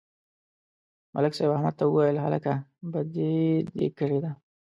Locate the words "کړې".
3.97-4.19